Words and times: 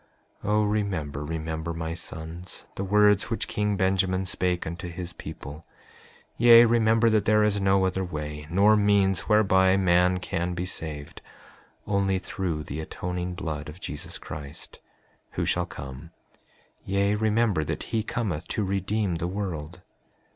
5:9 0.43 0.49
O 0.49 0.63
remember, 0.63 1.23
remember, 1.23 1.73
my 1.75 1.93
sons, 1.93 2.65
the 2.73 2.83
words 2.83 3.29
which 3.29 3.47
king 3.47 3.77
Benjamin 3.77 4.25
spake 4.25 4.65
unto 4.65 4.87
his 4.89 5.13
people; 5.13 5.63
yea, 6.37 6.65
remember 6.65 7.07
that 7.11 7.25
there 7.25 7.43
is 7.43 7.61
no 7.61 7.85
other 7.85 8.03
way 8.03 8.47
nor 8.49 8.75
means 8.75 9.29
whereby 9.29 9.77
man 9.77 10.17
can 10.17 10.55
be 10.55 10.65
saved, 10.65 11.21
only 11.85 12.17
through 12.17 12.63
the 12.63 12.79
atoning 12.79 13.35
blood 13.35 13.69
of 13.69 13.79
Jesus 13.79 14.17
Christ, 14.17 14.79
who 15.33 15.45
shall 15.45 15.67
come, 15.67 16.09
yea, 16.83 17.13
remember 17.13 17.63
that 17.63 17.83
he 17.93 18.01
cometh 18.01 18.47
to 18.47 18.63
redeem 18.65 19.17
the 19.17 19.27
world. 19.27 19.83